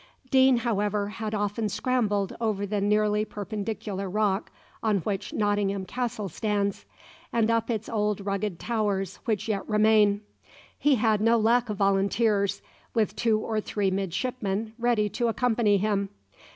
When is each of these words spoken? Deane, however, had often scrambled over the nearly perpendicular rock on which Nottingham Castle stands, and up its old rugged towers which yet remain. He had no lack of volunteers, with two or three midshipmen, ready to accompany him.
Deane, 0.31 0.57
however, 0.57 1.09
had 1.09 1.35
often 1.35 1.69
scrambled 1.69 2.35
over 2.41 2.65
the 2.65 2.81
nearly 2.81 3.23
perpendicular 3.23 4.09
rock 4.09 4.49
on 4.81 4.97
which 5.01 5.31
Nottingham 5.31 5.85
Castle 5.85 6.27
stands, 6.27 6.87
and 7.31 7.51
up 7.51 7.69
its 7.69 7.87
old 7.87 8.25
rugged 8.25 8.57
towers 8.59 9.17
which 9.25 9.47
yet 9.47 9.69
remain. 9.69 10.21
He 10.75 10.95
had 10.95 11.21
no 11.21 11.37
lack 11.37 11.69
of 11.69 11.77
volunteers, 11.77 12.63
with 12.95 13.15
two 13.15 13.37
or 13.41 13.61
three 13.61 13.91
midshipmen, 13.91 14.73
ready 14.79 15.07
to 15.09 15.27
accompany 15.27 15.77
him. 15.77 16.09